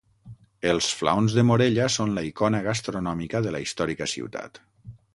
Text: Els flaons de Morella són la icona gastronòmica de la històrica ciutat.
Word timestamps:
Els 0.71 0.87
flaons 1.01 1.35
de 1.39 1.43
Morella 1.51 1.87
són 1.97 2.15
la 2.17 2.25
icona 2.31 2.65
gastronòmica 2.71 3.45
de 3.49 3.57
la 3.57 3.65
històrica 3.67 4.13
ciutat. 4.19 4.63